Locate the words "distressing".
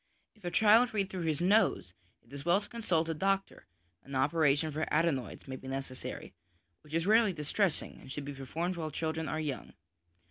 7.33-7.99